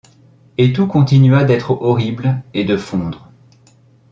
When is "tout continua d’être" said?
0.73-1.69